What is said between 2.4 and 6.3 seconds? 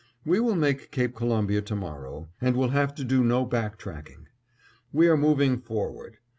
and will have to do no back tracking. We are moving forward.